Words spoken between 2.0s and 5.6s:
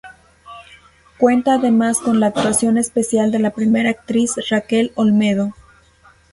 la actuación especial de la primera actriz Raquel Olmedo.